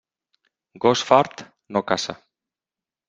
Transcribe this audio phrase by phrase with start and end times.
[0.85, 1.43] Gos fart,
[1.77, 2.17] no caça.